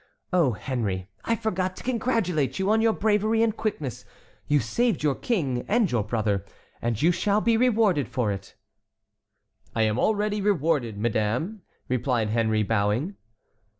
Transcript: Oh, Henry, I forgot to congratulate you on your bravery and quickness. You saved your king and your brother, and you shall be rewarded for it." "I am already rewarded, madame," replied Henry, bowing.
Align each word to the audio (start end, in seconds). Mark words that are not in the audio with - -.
Oh, 0.33 0.53
Henry, 0.53 1.11
I 1.25 1.35
forgot 1.35 1.75
to 1.75 1.83
congratulate 1.83 2.57
you 2.57 2.71
on 2.71 2.81
your 2.81 2.91
bravery 2.91 3.43
and 3.43 3.55
quickness. 3.55 4.03
You 4.47 4.59
saved 4.59 5.03
your 5.03 5.13
king 5.13 5.63
and 5.67 5.91
your 5.91 6.03
brother, 6.03 6.43
and 6.81 6.99
you 6.99 7.11
shall 7.11 7.39
be 7.39 7.55
rewarded 7.55 8.07
for 8.07 8.31
it." 8.31 8.55
"I 9.75 9.83
am 9.83 9.99
already 9.99 10.41
rewarded, 10.41 10.97
madame," 10.97 11.61
replied 11.87 12.31
Henry, 12.31 12.63
bowing. 12.63 13.15